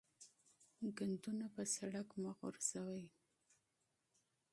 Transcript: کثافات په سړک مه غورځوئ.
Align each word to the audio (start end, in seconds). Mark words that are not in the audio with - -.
کثافات 0.97 1.51
په 1.55 1.63
سړک 1.75 2.07
مه 2.21 2.31
غورځوئ. 2.37 3.05